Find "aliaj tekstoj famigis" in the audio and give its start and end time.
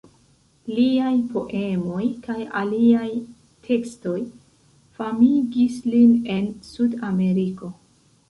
2.61-5.77